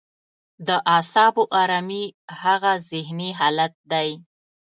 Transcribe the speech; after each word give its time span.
د 0.67 0.69
اعصابو 0.95 1.43
ارامي 1.61 2.03
هغه 2.41 2.73
ذهني 2.89 3.29
حالت 3.39 3.73
دی. 3.91 4.09